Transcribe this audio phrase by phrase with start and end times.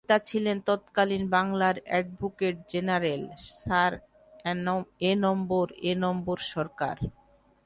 [0.01, 3.23] তার পিতা ছিলেন তৎকালীন বাংলার অ্যাডভোকেট-জেনারেল,
[3.55, 3.91] স্যার
[5.11, 6.97] এনম্বরএনম্বরসরকার।